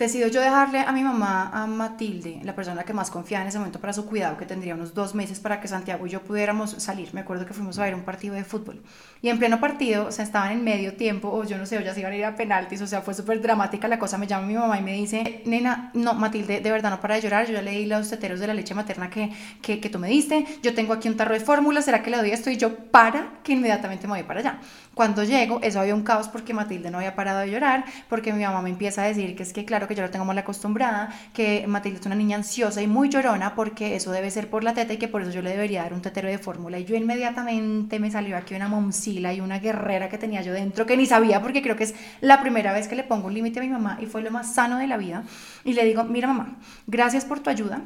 [0.01, 3.59] Decido yo dejarle a mi mamá, a Matilde, la persona que más confiaba en ese
[3.59, 6.71] momento para su cuidado, que tendría unos dos meses para que Santiago y yo pudiéramos
[6.71, 7.13] salir.
[7.13, 8.81] Me acuerdo que fuimos a ver un partido de fútbol.
[9.21, 11.81] Y en pleno partido, o sea, estaban en medio tiempo, o yo no sé, o
[11.81, 14.17] ya se iban a ir a penaltis, o sea, fue súper dramática la cosa.
[14.17, 17.21] Me llama mi mamá y me dice, nena, no, Matilde, de verdad no para de
[17.21, 17.45] llorar.
[17.45, 20.07] Yo ya le di los teteros de la leche materna que, que, que tú me
[20.07, 20.47] diste.
[20.63, 22.49] Yo tengo aquí un tarro de fórmula, ¿será que le doy esto?
[22.49, 24.59] Y yo, para, que inmediatamente me voy para allá.
[24.95, 28.43] Cuando llego, eso había un caos porque Matilde no había parado de llorar, porque mi
[28.43, 31.13] mamá me empieza a decir que es que claro que yo la tengo mal acostumbrada,
[31.33, 34.73] que Matilde es una niña ansiosa y muy llorona porque eso debe ser por la
[34.73, 36.79] teta y que por eso yo le debería dar un tetero de fórmula.
[36.79, 40.85] Y yo inmediatamente me salió aquí una momsila y una guerrera que tenía yo dentro
[40.85, 43.59] que ni sabía porque creo que es la primera vez que le pongo un límite
[43.59, 45.23] a mi mamá y fue lo más sano de la vida.
[45.65, 46.55] Y le digo, mira mamá,
[46.87, 47.81] gracias por tu ayuda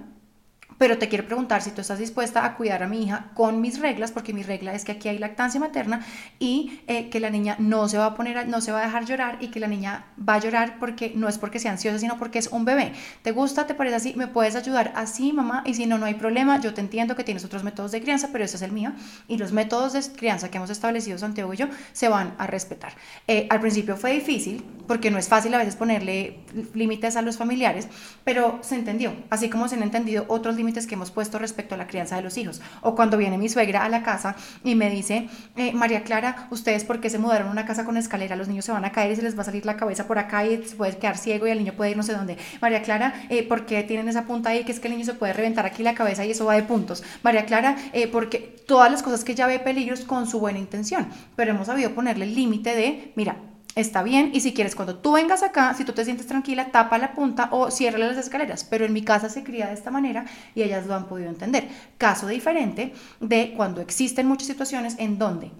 [0.77, 3.79] pero te quiero preguntar si tú estás dispuesta a cuidar a mi hija con mis
[3.79, 6.05] reglas, porque mi regla es que aquí hay lactancia materna
[6.39, 9.05] y eh, que la niña no se va a poner, no se va a dejar
[9.05, 12.17] llorar y que la niña va a llorar porque no es porque sea ansiosa, sino
[12.17, 12.93] porque es un bebé.
[13.21, 13.67] ¿Te gusta?
[13.67, 14.13] ¿Te parece así?
[14.15, 15.63] ¿Me puedes ayudar así, mamá?
[15.65, 16.59] Y si no, no hay problema.
[16.59, 18.91] Yo te entiendo que tienes otros métodos de crianza, pero ese es el mío.
[19.27, 22.93] Y los métodos de crianza que hemos establecido Santiago y yo se van a respetar.
[23.27, 26.39] Eh, al principio fue difícil, porque no es fácil a veces ponerle
[26.73, 27.87] límites a los familiares,
[28.23, 31.75] pero se entendió, así como se han entendido otros límites límites que hemos puesto respecto
[31.75, 32.61] a la crianza de los hijos.
[32.81, 36.83] O cuando viene mi suegra a la casa y me dice, eh, María Clara, ¿ustedes
[36.83, 38.35] por qué se mudaron a una casa con escalera?
[38.35, 40.17] Los niños se van a caer y se les va a salir la cabeza por
[40.17, 42.37] acá y se puede quedar ciego y el niño puede ir no sé dónde.
[42.61, 44.63] María Clara, eh, ¿por qué tienen esa punta ahí?
[44.63, 46.63] Que es que el niño se puede reventar aquí la cabeza y eso va de
[46.63, 47.03] puntos.
[47.21, 51.07] María Clara, eh, porque todas las cosas que ya ve peligros con su buena intención,
[51.35, 53.37] pero hemos sabido ponerle el límite de, mira,
[53.75, 54.31] está bien.
[54.33, 57.49] Y si quieres, cuando tú vengas acá, si tú te sientes tranquila, tapa la punta
[57.51, 58.63] o cierra las escaleras.
[58.63, 61.67] Pero en mi casa se cría de esta manera y ellas lo han podido entender.
[61.97, 65.51] Caso diferente de cuando existen muchas situaciones en donde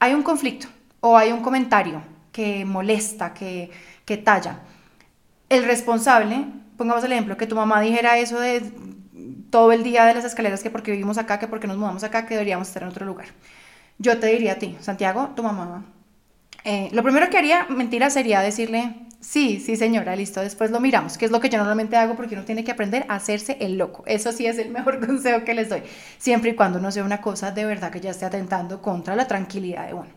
[0.00, 0.66] hay un conflicto
[1.00, 3.70] o hay un comentario que molesta, que,
[4.04, 4.60] que talla.
[5.48, 6.44] El responsable,
[6.76, 8.70] pongamos el ejemplo, que tu mamá dijera eso de
[9.50, 12.26] todo el día de las escaleras, que porque vivimos acá, que porque nos mudamos acá,
[12.26, 13.28] que deberíamos estar en otro lugar.
[13.98, 15.84] Yo te diría a ti, Santiago, tu mamá
[16.64, 21.16] eh, lo primero que haría, mentira, sería decirle, sí, sí señora, listo, después lo miramos,
[21.16, 23.78] que es lo que yo normalmente hago porque uno tiene que aprender a hacerse el
[23.78, 24.02] loco.
[24.06, 25.82] Eso sí es el mejor consejo que les doy,
[26.18, 29.26] siempre y cuando no sea una cosa de verdad que ya esté atentando contra la
[29.26, 30.08] tranquilidad de uno.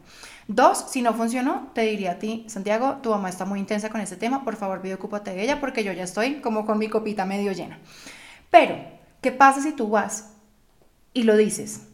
[0.47, 4.01] Dos, si no funcionó, te diría a ti, Santiago, tu mamá está muy intensa con
[4.01, 6.89] este tema, por favor, video ocúpate de ella porque yo ya estoy como con mi
[6.89, 7.79] copita medio llena.
[8.49, 8.75] Pero,
[9.21, 10.33] ¿qué pasa si tú vas
[11.13, 11.90] y lo dices?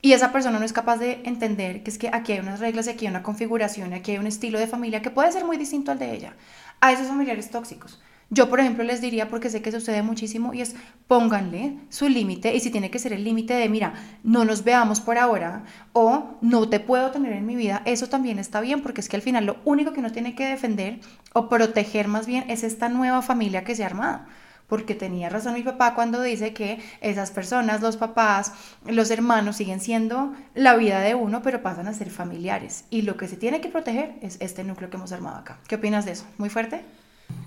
[0.00, 2.86] Y esa persona no es capaz de entender que es que aquí hay unas reglas,
[2.86, 5.90] aquí hay una configuración, aquí hay un estilo de familia que puede ser muy distinto
[5.90, 6.34] al de ella.
[6.80, 8.00] A esos familiares tóxicos.
[8.30, 12.54] Yo, por ejemplo, les diría, porque sé que sucede muchísimo, y es pónganle su límite,
[12.54, 16.36] y si tiene que ser el límite de, mira, no nos veamos por ahora, o
[16.42, 19.22] no te puedo tener en mi vida, eso también está bien, porque es que al
[19.22, 21.00] final lo único que uno tiene que defender
[21.32, 24.20] o proteger más bien es esta nueva familia que se ha armado
[24.68, 28.52] porque tenía razón mi papá cuando dice que esas personas, los papás,
[28.86, 32.84] los hermanos siguen siendo la vida de uno, pero pasan a ser familiares.
[32.90, 35.58] Y lo que se tiene que proteger es este núcleo que hemos armado acá.
[35.66, 36.24] ¿Qué opinas de eso?
[36.36, 36.82] ¿Muy fuerte?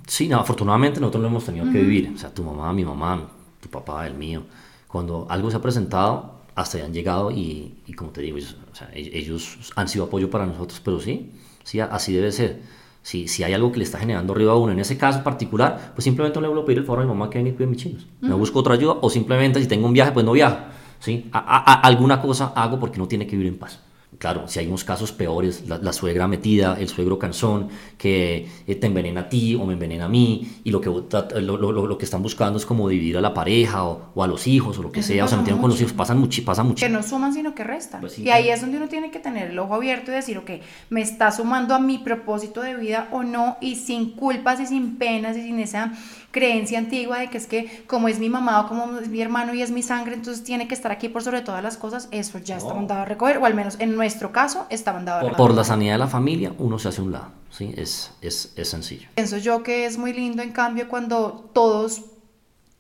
[0.07, 2.12] Sí, no, afortunadamente nosotros lo hemos tenido que vivir.
[2.13, 3.29] O sea, tu mamá, mi mamá,
[3.60, 4.43] tu papá, el mío.
[4.88, 8.57] Cuando algo se ha presentado, hasta ya han llegado y, y como te digo, ellos,
[8.71, 11.31] o sea, ellos han sido apoyo para nosotros, pero sí,
[11.63, 12.62] sí, así debe ser.
[13.03, 15.91] Si, si hay algo que le está generando ruido a uno en ese caso particular,
[15.95, 17.53] pues simplemente no le vuelvo a pedir el favor a mi mamá que venga y
[17.53, 18.07] cuide mis chinos.
[18.21, 20.57] Me busco otra ayuda o simplemente si tengo un viaje, pues no viajo.
[20.99, 21.29] ¿sí?
[21.31, 23.79] alguna cosa hago porque no tiene que vivir en paz
[24.21, 28.86] claro, si hay unos casos peores, la, suegra metida, el suegro cansón, que eh, te
[28.86, 32.21] envenena a ti o me envenena a mí, y lo que, lo, lo, que están
[32.21, 35.25] buscando es como dividir a la pareja o, a los hijos o lo que sea,
[35.25, 36.86] o sea, metieron con los hijos, pasan mucho, pasa mucho.
[36.86, 37.99] Que no suman, sino que restan.
[37.99, 40.51] Pues y ahí es donde uno tiene que tener el ojo abierto y decir, ok,
[40.91, 44.97] me está sumando a mi propósito de vida o no, y sin culpas y sin
[44.97, 45.93] penas y sin esa
[46.31, 49.53] creencia antigua de que es que como es mi mamá o como es mi hermano
[49.53, 52.39] y es mi sangre, entonces tiene que estar aquí por sobre todas las cosas, eso
[52.39, 55.37] ya está mandado a recoger, o al menos en nuestro caso está mandado a recoger.
[55.37, 57.73] Por la sanidad de la familia, uno se hace un lado, ¿sí?
[57.77, 59.09] Es, es, es sencillo.
[59.15, 62.01] Pienso yo que es muy lindo, en cambio, cuando todos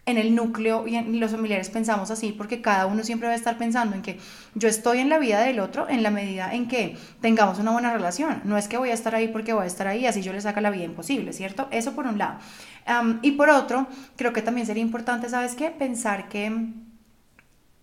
[0.05, 3.37] en el núcleo y en los familiares pensamos así, porque cada uno siempre va a
[3.37, 4.17] estar pensando en que
[4.55, 7.93] yo estoy en la vida del otro en la medida en que tengamos una buena
[7.93, 8.41] relación.
[8.43, 10.41] No es que voy a estar ahí porque voy a estar ahí, así yo le
[10.41, 11.67] saca la vida imposible, ¿cierto?
[11.71, 12.39] Eso por un lado.
[13.21, 15.69] y por otro, creo que también sería importante, ¿sabes qué?
[15.69, 16.51] Pensar que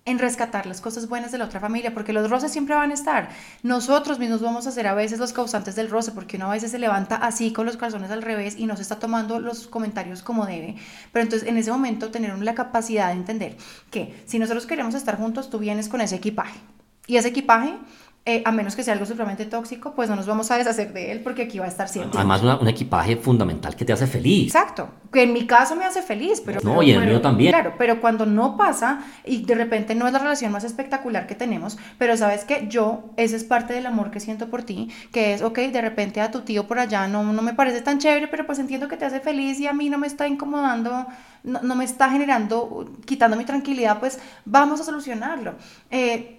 [0.08, 2.94] en rescatar las cosas buenas de la otra familia, porque los roces siempre van a
[2.94, 3.28] estar.
[3.62, 6.70] Nosotros mismos vamos a ser a veces los causantes del roce, porque uno a veces
[6.70, 10.22] se levanta así con los calzones al revés y no se está tomando los comentarios
[10.22, 10.76] como debe.
[11.12, 13.56] Pero entonces en ese momento tener la capacidad de entender
[13.90, 16.58] que si nosotros queremos estar juntos, tú vienes con ese equipaje.
[17.06, 17.74] Y ese equipaje
[18.24, 21.12] eh, a menos que sea algo supremamente tóxico, pues no nos vamos a deshacer de
[21.12, 22.18] él porque aquí va a estar siempre.
[22.18, 24.54] Además, un equipaje fundamental que te hace feliz.
[24.54, 26.60] Exacto, que en mi caso me hace feliz, pero...
[26.62, 27.52] No, y en el mío también.
[27.52, 31.34] Claro, pero cuando no pasa y de repente no es la relación más espectacular que
[31.34, 35.32] tenemos, pero sabes que yo, ese es parte del amor que siento por ti, que
[35.32, 38.28] es, ok, de repente a tu tío por allá no, no me parece tan chévere,
[38.28, 41.06] pero pues entiendo que te hace feliz y a mí no me está incomodando,
[41.44, 45.54] no, no me está generando, quitando mi tranquilidad, pues vamos a solucionarlo.
[45.90, 46.37] Eh,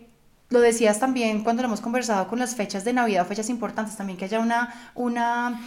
[0.50, 4.18] lo decías también cuando lo hemos conversado con las fechas de Navidad, fechas importantes, también
[4.18, 5.62] que haya una, una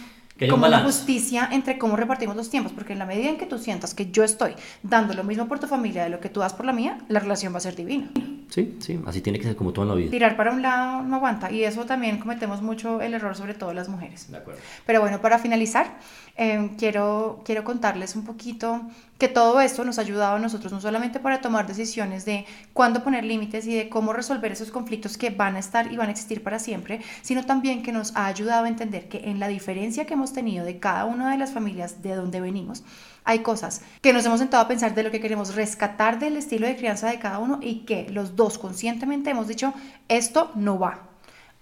[0.49, 3.57] como una justicia entre cómo repartimos los tiempos, porque en la medida en que tú
[3.57, 6.53] sientas que yo estoy dando lo mismo por tu familia de lo que tú das
[6.53, 8.09] por la mía, la relación va a ser divina.
[8.49, 10.11] Sí, sí, así tiene que ser como todo en la vida.
[10.11, 13.73] Tirar para un lado no aguanta y eso también cometemos mucho el error, sobre todo
[13.73, 14.29] las mujeres.
[14.29, 14.61] De acuerdo.
[14.85, 15.97] Pero bueno, para finalizar,
[16.35, 18.81] eh, quiero, quiero contarles un poquito
[19.17, 23.03] que todo esto nos ha ayudado a nosotros no solamente para tomar decisiones de cuándo
[23.03, 26.11] poner límites y de cómo resolver esos conflictos que van a estar y van a
[26.11, 30.05] existir para siempre, sino también que nos ha ayudado a entender que en la diferencia
[30.05, 32.83] que hemos tenido de cada una de las familias de donde venimos,
[33.23, 36.67] hay cosas que nos hemos sentado a pensar de lo que queremos rescatar del estilo
[36.67, 39.73] de crianza de cada uno y que los dos conscientemente hemos dicho,
[40.09, 41.12] esto no va.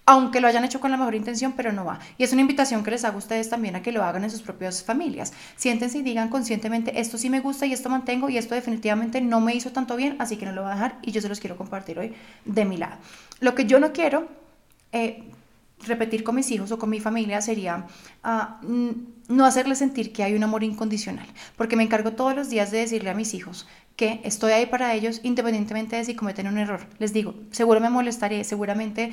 [0.05, 1.99] Aunque lo hayan hecho con la mejor intención, pero no va.
[2.17, 4.31] Y es una invitación que les hago a ustedes también a que lo hagan en
[4.31, 5.31] sus propias familias.
[5.55, 9.39] Siéntense y digan conscientemente, esto sí me gusta y esto mantengo y esto definitivamente no
[9.39, 11.39] me hizo tanto bien, así que no lo voy a dejar y yo se los
[11.39, 12.13] quiero compartir hoy
[12.45, 12.97] de mi lado.
[13.39, 14.27] Lo que yo no quiero...
[14.91, 15.23] Eh,
[15.87, 17.85] repetir con mis hijos o con mi familia sería
[18.23, 18.59] ah,
[19.27, 22.79] no hacerles sentir que hay un amor incondicional, porque me encargo todos los días de
[22.79, 26.87] decirle a mis hijos que estoy ahí para ellos independientemente de si cometen un error.
[26.99, 29.11] Les digo, seguro me molestaré, seguramente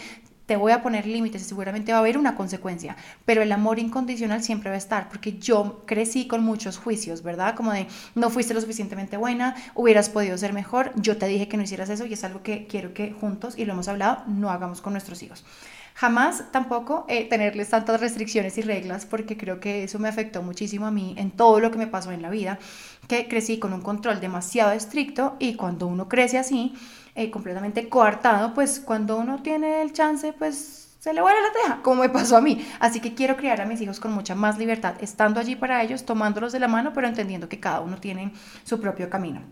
[0.48, 3.78] te voy a poner límites y seguramente va a haber una consecuencia, pero el amor
[3.78, 7.54] incondicional siempre va a estar, porque yo crecí con muchos juicios, ¿verdad?
[7.54, 11.58] Como de, no fuiste lo suficientemente buena, hubieras podido ser mejor, yo te dije que
[11.58, 14.50] no hicieras eso y es algo que quiero que juntos, y lo hemos hablado, no
[14.50, 15.44] hagamos con nuestros hijos.
[15.92, 20.86] Jamás tampoco eh, tenerles tantas restricciones y reglas porque creo que eso me afectó muchísimo
[20.86, 22.58] a mí en todo lo que me pasó en la vida,
[23.08, 26.72] que crecí con un control demasiado estricto y cuando uno crece así,
[27.18, 31.82] eh, completamente coartado, pues cuando uno tiene el chance, pues se le vuela la teja,
[31.82, 32.64] como me pasó a mí.
[32.78, 36.04] Así que quiero criar a mis hijos con mucha más libertad, estando allí para ellos,
[36.04, 38.32] tomándolos de la mano, pero entendiendo que cada uno tiene
[38.64, 39.42] su propio camino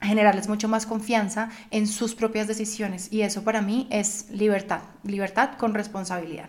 [0.00, 5.56] generarles mucho más confianza en sus propias decisiones y eso para mí es libertad, libertad
[5.58, 6.48] con responsabilidad.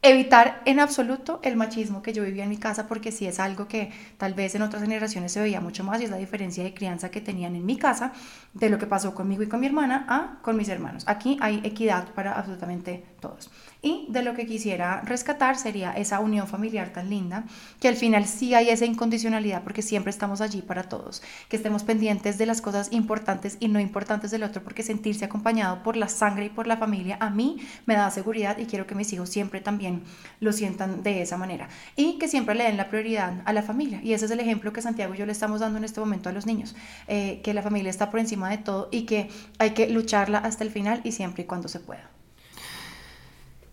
[0.00, 3.66] Evitar en absoluto el machismo que yo vivía en mi casa porque sí es algo
[3.66, 6.72] que tal vez en otras generaciones se veía mucho más y es la diferencia de
[6.72, 8.12] crianza que tenían en mi casa
[8.54, 11.02] de lo que pasó conmigo y con mi hermana a con mis hermanos.
[11.08, 13.50] Aquí hay equidad para absolutamente todos.
[13.80, 17.44] Y de lo que quisiera rescatar sería esa unión familiar tan linda,
[17.80, 21.84] que al final sí hay esa incondicionalidad porque siempre estamos allí para todos, que estemos
[21.84, 26.08] pendientes de las cosas importantes y no importantes del otro, porque sentirse acompañado por la
[26.08, 29.28] sangre y por la familia a mí me da seguridad y quiero que mis hijos
[29.28, 30.02] siempre también
[30.40, 31.68] lo sientan de esa manera.
[31.94, 34.00] Y que siempre le den la prioridad a la familia.
[34.02, 36.28] Y ese es el ejemplo que Santiago y yo le estamos dando en este momento
[36.28, 36.74] a los niños,
[37.06, 40.64] eh, que la familia está por encima de todo y que hay que lucharla hasta
[40.64, 42.17] el final y siempre y cuando se pueda.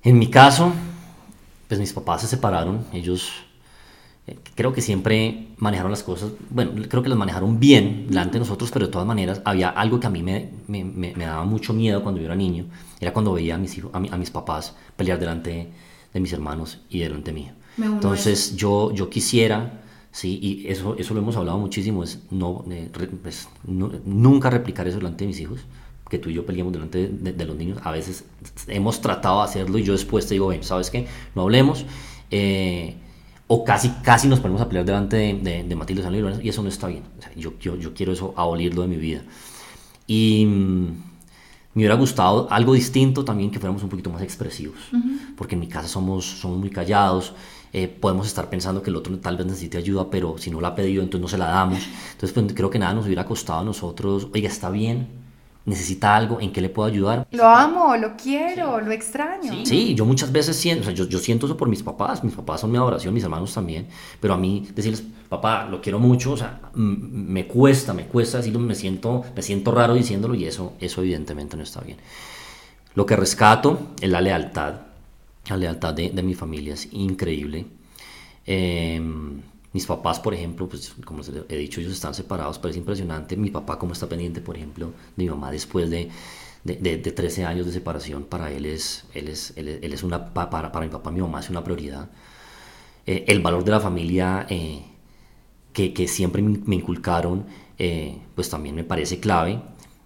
[0.06, 0.72] En mi caso,
[1.68, 3.32] pues mis papás se separaron, ellos
[4.28, 8.40] eh, creo que siempre manejaron las cosas, bueno, creo que las manejaron bien delante de
[8.42, 11.74] nosotros, pero de todas maneras había algo que a mí me, me, me, daba mucho
[11.74, 12.66] miedo cuando yo era niño,
[13.00, 15.72] era cuando veía a mis, hijos, a, a mis papás pelear delante
[16.14, 17.54] de, mis hermanos y delante mío.
[17.78, 22.92] Entonces yo, yo quisiera, sí, y eso, eso lo hemos hablado muchísimo, es no, eh,
[23.24, 25.62] pues, nunca replicar eso delante de mis hijos,
[26.10, 27.80] que tú y yo peleamos delante de, los niños.
[27.84, 28.26] A veces
[28.68, 31.08] hemos tratado de hacerlo y yo después te digo, ven, ¿sabes qué?
[31.34, 31.86] No hablemos.
[32.32, 32.96] Eh,
[33.48, 36.64] o casi, casi nos ponemos a pelear delante de, de, Matilde San Luis y eso
[36.64, 37.04] no está bien.
[37.36, 39.22] yo, yo, yo, quiero eso abolirlo de mi vida.
[40.08, 40.86] Y mm,
[41.76, 44.78] me hubiera gustado algo distinto también, que fuéramos un poquito más expresivos,
[45.36, 47.34] porque en mi casa somos, somos muy callados.
[47.74, 50.70] Eh, podemos estar pensando que el otro tal vez necesite ayuda, pero si no la
[50.70, 51.80] ha pedido, entonces no se la damos.
[52.14, 55.25] Entonces, pues, creo que nada nos hubiera costado a nosotros, oiga, está bien,
[55.66, 57.28] necesita algo, ¿en qué le puedo ayudar?
[57.32, 59.66] Lo amo, lo quiero, lo extraño.
[59.66, 59.96] Sí.
[59.96, 62.62] yo muchas veces siento, o sea, yo, yo, siento eso por mis papás, mis papás
[62.62, 63.88] son mi adoración, mis hermanos también,
[64.20, 68.60] pero a mí decirles, papá, lo quiero mucho, o sea, me cuesta, me cuesta decirlo,
[68.60, 71.98] me siento, me siento raro diciéndolo y eso, eso evidentemente no está bien.
[72.94, 74.76] Lo que rescato es la lealtad,
[75.50, 77.66] la lealtad de, de mi familia es increíble.
[78.46, 79.02] Eh,
[79.76, 83.36] mis papás, por ejemplo, pues como les he dicho, ellos están separados, pero es impresionante.
[83.36, 86.10] Mi papá, como está pendiente, por ejemplo, de mi mamá después de,
[86.64, 90.72] de, de, 13 años de separación, para él es, él es, él es, una, para,
[90.72, 92.10] para mi papá, mi mamá es una prioridad.
[93.06, 94.86] Eh, el valor de la familia eh,
[95.74, 97.46] que, que, siempre me inculcaron,
[97.78, 99.60] eh, pues también me parece clave,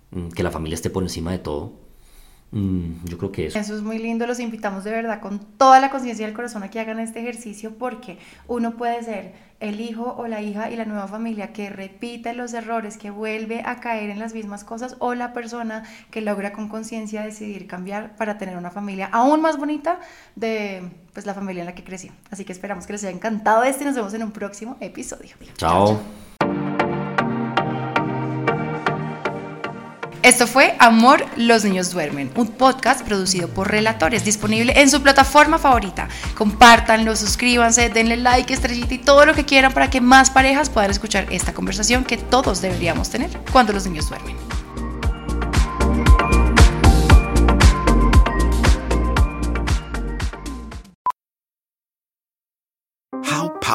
[0.09, 1.73] mm, que la familia esté por encima de todo.
[2.51, 3.59] Mm, yo creo que eso.
[3.59, 6.69] Eso es muy lindo, los invitamos de verdad con toda la conciencia del corazón a
[6.69, 10.85] que hagan este ejercicio porque uno puede ser el hijo o la hija y la
[10.85, 15.13] nueva familia que repite los errores, que vuelve a caer en las mismas cosas o
[15.13, 19.99] la persona que logra con conciencia decidir cambiar para tener una familia aún más bonita
[20.35, 22.11] de pues la familia en la que creció.
[22.31, 25.35] Así que esperamos que les haya encantado este y nos vemos en un próximo episodio.
[25.57, 25.99] chao.
[30.21, 35.57] Esto fue Amor, los niños duermen, un podcast producido por Relatores, disponible en su plataforma
[35.57, 36.09] favorita.
[36.35, 40.91] Compártanlo, suscríbanse, denle like, estrellita y todo lo que quieran para que más parejas puedan
[40.91, 44.48] escuchar esta conversación que todos deberíamos tener cuando los niños duermen.